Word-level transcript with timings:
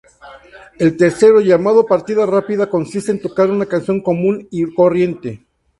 El 0.79 0.97
tercero 0.97 1.41
llamado 1.41 1.85
partida 1.85 2.25
rápida 2.25 2.67
consiste 2.71 3.11
en 3.11 3.21
tocar 3.21 3.51
una 3.51 3.67
canción 3.67 4.01
común 4.01 4.47
y 4.49 4.63
corriente. 4.73 5.45